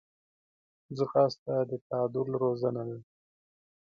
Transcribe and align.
ځغاسته 0.97 1.53
د 1.69 1.71
تعادل 1.87 2.27
روزنه 2.41 2.83
ده 2.89 2.97